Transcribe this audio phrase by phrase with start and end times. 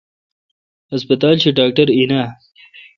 [0.93, 2.23] ہسپتال شی ڈاکٹر این آ?